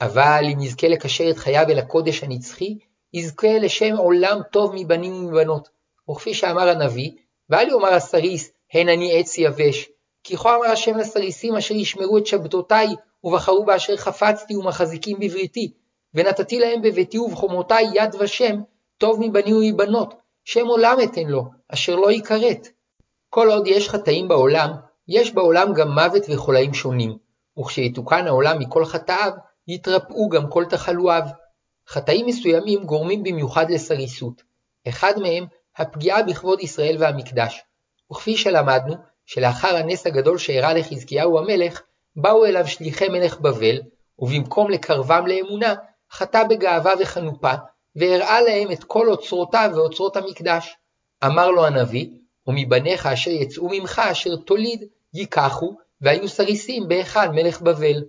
אבל 0.01 0.45
אם 0.53 0.61
יזכה 0.61 0.89
לקשר 0.89 1.31
את 1.31 1.37
חייו 1.37 1.67
אל 1.69 1.79
הקודש 1.79 2.23
הנצחי, 2.25 2.79
יזכה 3.13 3.59
לשם 3.59 3.97
עולם 3.97 4.39
טוב 4.53 4.73
מבנים 4.75 5.13
ומבנות. 5.13 5.69
וכפי 6.11 6.35
שאמר 6.35 6.69
הנביא, 6.69 7.11
ואל 7.51 7.69
יאמר 7.69 7.95
הסריס, 7.95 8.53
הן 8.73 8.89
אני 8.89 9.21
עץ 9.21 9.39
יבש, 9.39 9.89
כי 10.25 10.37
כה 10.37 10.57
אמר 10.57 10.67
השם 10.67 10.97
לסריסים 10.97 11.55
אשר 11.55 11.75
ישמרו 11.75 12.19
את 12.19 12.27
שבתותי, 12.27 12.75
ובחרו 13.25 13.65
באשר 13.65 13.97
חפצתי 13.97 14.57
ומחזיקים 14.57 15.19
בבריתי, 15.21 15.73
ונתתי 16.15 16.59
להם 16.59 16.83
בביתי 16.83 17.19
ובחומותי 17.19 17.83
יד 17.95 18.15
ושם, 18.21 18.61
טוב 18.99 19.21
מבנים 19.21 19.57
ומבנות, 19.57 20.15
שם 20.45 20.67
עולם 20.67 20.97
אתן 21.05 21.27
לו, 21.27 21.45
אשר 21.69 21.97
לא 21.97 22.13
יכרת. 22.13 22.69
כל 23.31 23.51
עוד 23.51 23.67
יש 23.67 23.89
חטאים 23.89 24.29
בעולם, 24.29 24.71
יש 25.09 25.35
בעולם 25.35 25.73
גם 25.75 25.89
מוות 25.89 26.23
וחולאים 26.29 26.75
שונים, 26.75 27.17
וכשיתוקן 27.59 28.27
העולם 28.27 28.59
מכל 28.59 28.85
חטאיו, 28.85 29.33
יתרפאו 29.69 30.29
גם 30.29 30.51
כל 30.51 30.65
תחלואיו. 30.71 31.23
חטאים 31.89 32.27
מסוימים 32.27 32.85
גורמים 32.85 33.23
במיוחד 33.23 33.71
לסריסות. 33.71 34.43
אחד 34.89 35.13
מהם, 35.19 35.45
הפגיעה 35.77 36.23
בכבוד 36.23 36.61
ישראל 36.61 36.97
והמקדש. 36.99 37.61
וכפי 38.13 38.37
שלמדנו, 38.37 38.95
שלאחר 39.27 39.77
הנס 39.77 40.07
הגדול 40.07 40.39
שאירע 40.39 40.75
לחזקיהו 40.75 41.39
המלך, 41.39 41.83
באו 42.17 42.45
אליו 42.45 42.67
שליחי 42.67 43.09
מלך 43.09 43.41
בבל, 43.41 43.81
ובמקום 44.19 44.71
לקרבם 44.71 45.27
לאמונה, 45.27 45.75
חטא 46.13 46.45
בגאווה 46.45 46.93
וחנופה, 47.01 47.53
והראה 47.97 48.41
להם 48.41 48.73
את 48.73 48.85
כל 48.85 49.09
אוצרותיו 49.09 49.71
ואוצרות 49.75 50.17
המקדש. 50.17 50.77
אמר 51.25 51.51
לו 51.51 51.67
הנביא, 51.67 52.07
ומבניך 52.47 53.07
אשר 53.07 53.31
יצאו 53.31 53.69
ממך 53.69 54.03
אשר 54.13 54.37
תוליד, 54.37 54.85
ייקחו, 55.15 55.77
והיו 56.01 56.29
סריסים 56.29 56.89
בהיכל 56.89 57.29
מלך 57.29 57.61
בבל. 57.61 58.05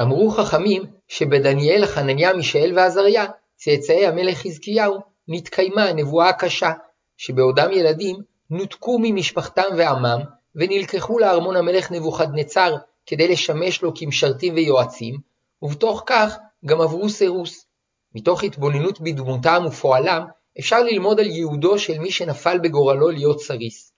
אמרו 0.00 0.30
חכמים 0.30 0.82
שבדניאל, 1.08 1.86
חנניה, 1.86 2.32
מישאל 2.32 2.72
ועזריה, 2.76 3.26
צאצאי 3.56 4.06
המלך 4.06 4.38
חזקיהו, 4.38 4.98
נתקיימה 5.28 5.84
הנבואה 5.84 6.28
הקשה, 6.28 6.72
שבעודם 7.16 7.72
ילדים 7.72 8.16
נותקו 8.50 8.98
ממשפחתם 9.02 9.68
ועמם, 9.76 10.20
ונלקחו 10.54 11.18
לארמון 11.18 11.56
המלך 11.56 11.90
נבוכדנצר 11.90 12.76
כדי 13.06 13.28
לשמש 13.28 13.82
לו 13.82 13.92
כמשרתים 13.94 14.54
ויועצים, 14.54 15.18
ובתוך 15.62 16.02
כך 16.06 16.36
גם 16.66 16.80
עברו 16.80 17.08
סירוס. 17.08 17.66
מתוך 18.14 18.44
התבוננות 18.44 19.00
בדמותם 19.00 19.64
ופועלם, 19.66 20.24
אפשר 20.58 20.82
ללמוד 20.82 21.20
על 21.20 21.26
ייעודו 21.26 21.78
של 21.78 21.98
מי 21.98 22.10
שנפל 22.10 22.58
בגורלו 22.58 23.10
להיות 23.10 23.40
סריס. 23.40 23.92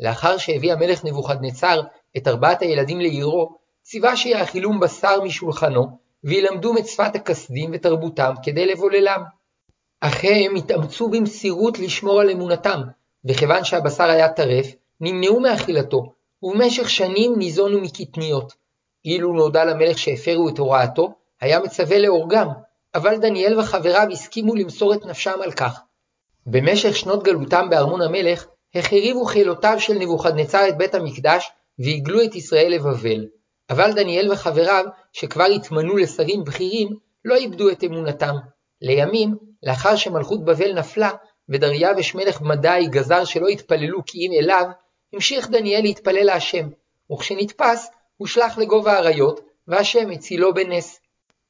לאחר 0.00 0.38
שהביא 0.38 0.72
המלך 0.72 1.04
נבוכדנצר 1.04 1.80
את 2.16 2.28
ארבעת 2.28 2.62
הילדים 2.62 3.00
לעירו, 3.00 3.56
ציווה 3.88 4.16
שיאכילום 4.16 4.80
בשר 4.80 5.20
משולחנו, 5.20 5.86
וילמדום 6.24 6.78
את 6.78 6.86
שפת 6.86 7.14
הכסדים 7.14 7.70
ותרבותם 7.72 8.34
כדי 8.42 8.66
לבוללם. 8.66 9.22
אך 10.00 10.24
הם 10.24 10.54
התאמצו 10.56 11.08
במסירות 11.08 11.78
לשמור 11.78 12.20
על 12.20 12.30
אמונתם, 12.30 12.80
וכיוון 13.24 13.64
שהבשר 13.64 14.04
היה 14.04 14.28
טרף, 14.28 14.66
נמנעו 15.00 15.40
מאכילתו, 15.40 16.12
ובמשך 16.42 16.90
שנים 16.90 17.34
ניזונו 17.38 17.80
מקטניות. 17.80 18.52
אילו 19.04 19.32
נודע 19.32 19.64
למלך 19.64 19.98
שהפרו 19.98 20.48
את 20.48 20.58
הוראתו, 20.58 21.14
היה 21.40 21.60
מצווה 21.60 21.98
להורגם, 21.98 22.48
אבל 22.94 23.16
דניאל 23.16 23.58
וחבריו 23.58 24.06
הסכימו 24.12 24.54
למסור 24.54 24.94
את 24.94 25.06
נפשם 25.06 25.42
על 25.42 25.52
כך. 25.52 25.80
במשך 26.46 26.96
שנות 26.96 27.22
גלותם 27.22 27.66
בארמון 27.70 28.02
המלך, 28.02 28.46
החריבו 28.74 29.24
חילותיו 29.24 29.76
של 29.78 29.94
נבוכדנצר 29.94 30.68
את 30.68 30.78
בית 30.78 30.94
המקדש, 30.94 31.50
והגלו 31.78 32.24
את 32.24 32.34
ישראל 32.34 32.72
לבבל. 32.72 33.26
אבל 33.70 33.92
דניאל 33.92 34.32
וחבריו, 34.32 34.84
שכבר 35.12 35.44
התמנו 35.44 35.96
לשרים 35.96 36.44
בכירים, 36.44 36.88
לא 37.24 37.34
איבדו 37.34 37.70
את 37.70 37.84
אמונתם. 37.84 38.34
לימים, 38.82 39.36
לאחר 39.62 39.96
שמלכות 39.96 40.44
בבל 40.44 40.78
נפלה, 40.78 41.10
ודריווש 41.48 42.14
מלך 42.14 42.40
מדי 42.42 42.86
גזר 42.90 43.24
שלא 43.24 43.48
יתפללו 43.48 43.98
כי 44.06 44.18
אם 44.18 44.30
אליו, 44.38 44.64
המשיך 45.12 45.50
דניאל 45.50 45.82
להתפלל 45.82 46.24
להשם, 46.24 46.68
וכשנתפס, 47.12 47.90
הושלך 48.16 48.58
לגובה 48.58 48.92
האריות, 48.92 49.40
והשם 49.68 50.10
הצילו 50.10 50.54
בנס. 50.54 51.00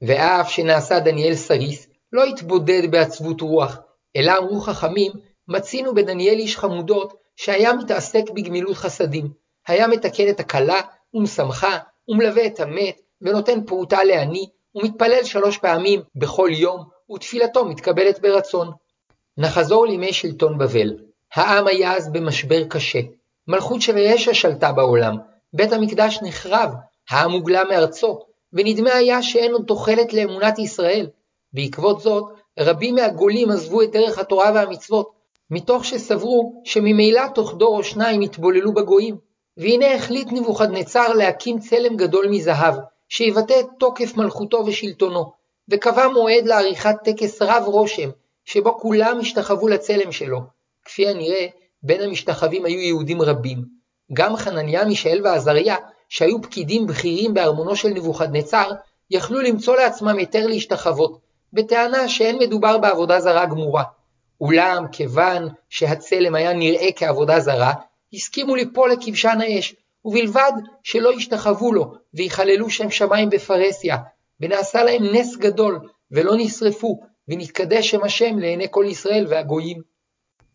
ואף 0.03 0.51
שנעשה 0.51 1.01
דניאל 1.01 1.35
סריס, 1.35 1.89
לא 2.13 2.25
התבודד 2.25 2.91
בעצבות 2.91 3.41
רוח, 3.41 3.79
אלא 4.17 4.33
אמרו 4.39 4.61
חכמים, 4.61 5.13
מצינו 5.49 5.95
בדניאל 5.95 6.39
איש 6.39 6.57
חמודות, 6.57 7.15
שהיה 7.37 7.73
מתעסק 7.73 8.31
בגמילות 8.35 8.77
חסדים, 8.77 9.29
היה 9.67 9.87
מתקן 9.87 10.29
את 10.29 10.41
הכלה, 10.41 10.81
ומשמחה, 11.15 11.79
ומלווה 12.09 12.47
את 12.47 12.61
המת, 12.61 13.01
ונותן 13.23 13.65
פרוטה 13.65 14.05
לעני, 14.05 14.47
ומתפלל 14.75 15.25
שלוש 15.25 15.59
פעמים 15.59 16.01
בכל 16.15 16.51
יום, 16.53 16.85
ותפילתו 17.15 17.65
מתקבלת 17.65 18.21
ברצון. 18.21 18.71
נחזור 19.39 19.87
לימי 19.87 20.13
שלטון 20.13 20.59
בבל. 20.59 20.97
העם 21.35 21.67
היה 21.67 21.97
אז 21.97 22.13
במשבר 22.13 22.65
קשה. 22.65 23.01
מלכות 23.49 23.83
של 23.83 23.99
רשע 23.99 24.35
שלטה 24.35 24.73
בעולם, 24.73 25.17
בית 25.53 25.73
המקדש 25.73 26.19
נחרב, 26.23 26.71
העם 27.11 27.33
הוגלה 27.33 27.65
מארצו, 27.65 28.19
ונדמה 28.53 28.93
היה 28.93 29.23
שאין 29.23 29.53
עוד 29.53 29.65
תוחלת 29.67 30.13
לאמונת 30.13 30.59
ישראל. 30.59 31.07
בעקבות 31.53 32.01
זאת, 32.01 32.25
רבים 32.59 32.95
מהגולים 32.95 33.51
עזבו 33.51 33.83
את 33.83 33.93
דרך 33.93 34.19
התורה 34.19 34.51
והמצוות, 34.55 35.11
מתוך 35.51 35.85
שסברו 35.85 36.63
שממילא 36.65 37.23
תוך 37.35 37.55
דור 37.55 37.77
או 37.77 37.85
שניים 37.85 38.23
יתבוללו 38.23 38.75
בגויים. 38.75 39.17
והנה 39.57 39.95
החליט 39.95 40.29
נבוכדנצר 40.33 41.13
להקים 41.13 41.59
צלם 41.59 41.97
גדול 41.97 42.29
מזהב, 42.31 42.75
שיבטא 43.09 43.61
את 43.61 43.67
תוקף 43.79 44.17
מלכותו 44.17 44.65
ושלטונו, 44.67 45.33
וקבע 45.69 46.09
מועד 46.09 46.47
לעריכת 46.47 46.97
טקס 47.05 47.43
רב 47.43 47.63
רושם, 47.67 48.11
שבו 48.45 48.79
כולם 48.79 49.19
השתחוו 49.21 49.69
לצלם 49.69 50.13
שלו. 50.13 50.41
כפי 50.85 51.09
הנראה, 51.09 51.47
בין 51.83 52.03
המשתחווים 52.03 52.65
היו 52.65 52.79
יהודים 52.79 53.23
רבים. 53.23 53.59
גם 54.13 54.37
חנניה, 54.37 54.85
מישאל 54.85 55.21
ועזריה, 55.25 55.77
שהיו 56.09 56.43
פקידים 56.43 56.87
בכירים 56.87 57.35
בארמונו 57.35 57.77
של 57.77 57.89
נבוכדנצר, 57.89 58.71
יכלו 59.11 59.41
למצוא 59.41 59.77
לעצמם 59.77 60.19
היתר 60.19 60.47
להשתחוות, 60.47 61.19
בטענה 61.53 62.09
שאין 62.09 62.39
מדובר 62.39 62.79
בעבודה 62.79 63.21
זרה 63.21 63.47
גמורה. 63.47 63.85
אולם 64.41 64.85
כיוון 64.93 65.49
שהצלם 65.69 66.35
היה 66.35 66.53
נראה 66.53 66.89
כעבודה 66.97 67.41
זרה, 67.41 67.73
הסכימו 68.15 68.55
ליפול 68.55 68.93
לכבשן 68.93 69.39
האש, 69.41 69.75
ובלבד 70.05 70.53
שלא 70.83 71.13
ישתחוו 71.17 71.73
לו, 71.73 71.95
ויחללו 72.15 72.71
שם 72.71 72.91
שמיים 72.91 73.31
בפרהסיה, 73.31 73.97
ונעשה 74.41 74.83
להם 74.83 75.03
נס 75.13 75.37
גדול, 75.37 75.79
ולא 76.11 76.33
נשרפו, 76.37 77.01
ונתקדש 77.29 77.91
שם 77.91 78.05
השם 78.05 78.39
לעיני 78.39 78.67
כל 78.71 78.85
ישראל 78.89 79.27
והגויים. 79.29 79.81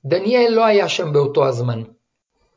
דניאל 0.05 0.51
לא 0.51 0.65
היה 0.65 0.89
שם 0.89 1.13
באותו 1.13 1.47
הזמן. 1.47 1.83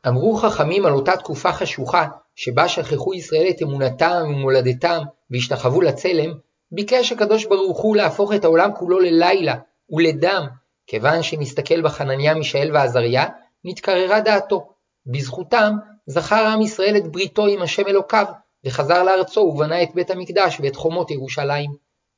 אמרו 0.07 0.35
חכמים 0.35 0.85
על 0.85 0.93
אותה 0.93 1.17
תקופה 1.17 1.51
חשוכה, 1.51 2.07
שבה 2.35 2.67
שכחו 2.67 3.13
ישראל 3.13 3.47
את 3.49 3.61
אמונתם 3.61 4.23
ומולדתם 4.29 5.01
והשתחוו 5.31 5.81
לצלם, 5.81 6.33
ביקש 6.71 7.11
הקדוש 7.11 7.45
ברוך 7.45 7.81
הוא 7.81 7.95
להפוך 7.95 8.33
את 8.33 8.43
העולם 8.43 8.71
כולו 8.77 8.99
ללילה 8.99 9.55
ולדם, 9.89 10.47
כיוון 10.87 11.23
שנסתכל 11.23 11.81
בחנניה, 11.81 12.33
מישאל 12.33 12.71
ועזריה, 12.73 13.25
נתקררה 13.63 14.19
דעתו. 14.19 14.74
בזכותם 15.05 15.73
זכר 16.07 16.45
עם 16.47 16.61
ישראל 16.61 16.97
את 16.97 17.11
בריתו 17.11 17.47
עם 17.47 17.61
השם 17.61 17.87
אלוקיו, 17.87 18.25
וחזר 18.65 19.03
לארצו 19.03 19.39
ובנה 19.39 19.83
את 19.83 19.89
בית 19.95 20.11
המקדש 20.11 20.57
ואת 20.59 20.75
חומות 20.75 21.11
ירושלים. 21.11 21.71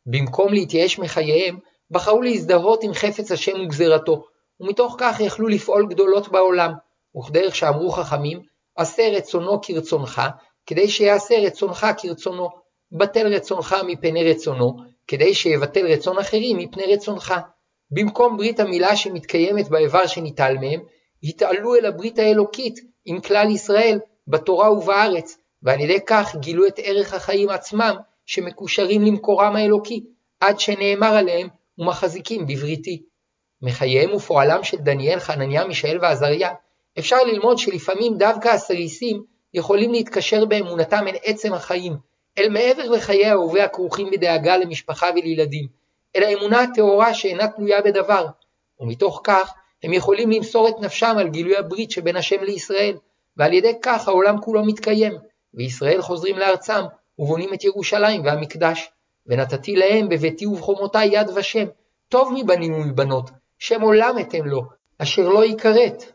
במקום 0.06 0.54
להתייאש 0.54 1.00
מחייהם, 1.00 1.58
בחרו 1.92 2.22
להזדהות 2.22 2.84
עם 2.84 2.94
חפץ 2.94 3.32
השם 3.32 3.60
וגזירתו, 3.64 4.24
ומתוך 4.60 4.96
כך 5.00 5.20
יכלו 5.20 5.48
לפעול 5.48 5.88
גדולות 5.90 6.28
בעולם, 6.28 6.74
וכדרך 7.18 7.56
שאמרו 7.56 7.92
חכמים, 7.92 8.42
עשה 8.76 9.10
רצונו 9.10 9.62
כרצונך, 9.62 10.22
כדי 10.66 10.90
שיעשה 10.90 11.36
רצונך 11.40 11.88
כרצונו, 11.98 12.50
בטל 12.92 13.28
רצונך 13.28 13.76
מפני 13.88 14.32
רצונו, 14.32 14.78
כדי 15.08 15.34
שיבטל 15.34 15.86
רצון 15.88 16.18
אחרים 16.18 16.58
מפני 16.58 16.94
רצונך. 16.94 17.34
במקום 17.92 18.38
ברית 18.38 18.60
המילה 18.60 18.96
שמתקיימת 18.96 19.70
באיבר 19.70 20.08
שניטל 20.08 20.58
מהם, 20.58 20.82
התעלו 21.24 21.76
אל 21.76 21.86
הברית 21.86 22.20
האלוקית 22.20 22.80
עם 23.06 23.22
כלל 23.22 23.50
ישראל 23.50 24.00
בתורה 24.28 24.72
ובארץ, 24.72 25.38
ועל 25.64 25.80
ידי 25.80 26.00
כך 26.06 26.36
גילו 26.36 26.68
את 26.68 26.80
ערך 26.84 27.14
החיים 27.14 27.50
עצמם 27.50 27.96
שמקושרים 28.26 29.02
למקורם 29.02 29.56
האלוקי, 29.56 30.04
עד 30.40 30.60
שנאמר 30.60 31.16
עליהם 31.16 31.48
ומחזיקים 31.78 32.48
בבריתי. 32.48 33.04
מחייהם 33.62 34.14
ופועלם 34.14 34.64
של 34.64 34.78
דניאל, 34.78 35.20
חנניה, 35.20 35.66
מישאל 35.66 35.98
ועזריה, 36.02 36.54
אפשר 37.00 37.24
ללמוד 37.24 37.58
שלפעמים 37.58 38.18
דווקא 38.18 38.48
הסריסים 38.48 39.24
יכולים 39.54 39.92
להתקשר 39.92 40.46
באמונתם 40.46 41.08
אל 41.08 41.16
עצם 41.24 41.54
החיים, 41.54 41.98
אל 42.38 42.50
מעבר 42.50 42.90
לחיי 42.90 43.26
ההווה 43.26 43.64
הכרוכים 43.64 44.12
בדאגה 44.12 44.58
למשפחה 44.58 45.08
ולילדים, 45.16 45.68
אל 46.16 46.24
האמונה 46.24 46.62
הטהורה 46.62 47.14
שאינה 47.14 47.48
תלויה 47.48 47.82
בדבר, 47.82 48.28
ומתוך 48.80 49.22
כך 49.24 49.54
הם 49.84 49.94
יכולים 49.94 50.32
למסור 50.32 50.70
את 50.70 50.76
נפשם 50.82 51.16
על 51.18 51.30
גילוי 51.30 51.58
הברית 51.58 51.92
שבין 51.92 52.16
השם 52.16 52.44
לישראל, 52.44 52.98
ועל 53.38 53.54
ידי 53.54 53.74
כך 53.82 54.08
העולם 54.08 54.42
כולו 54.42 54.66
מתקיים, 54.66 55.14
וישראל 55.54 56.02
חוזרים 56.02 56.38
לארצם, 56.38 56.82
ובונים 57.20 57.54
את 57.54 57.64
ירושלים 57.64 58.26
והמקדש. 58.26 58.90
ונתתי 59.28 59.76
להם 59.76 60.10
בביתי 60.10 60.46
ובחומותי 60.46 61.06
יד 61.06 61.30
ושם, 61.36 61.66
טוב 62.10 62.34
מבנים 62.36 62.74
ומבנות, 62.74 63.30
שם 63.60 63.82
עולם 63.82 64.20
אתן 64.20 64.46
לו, 64.46 64.64
אשר 64.98 65.30
לא 65.30 65.46
יכרת. 65.46 66.12